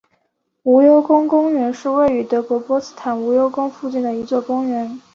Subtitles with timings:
[0.63, 4.99] 无忧宫公园是位于德国波茨坦无忧宫附近的一座公园。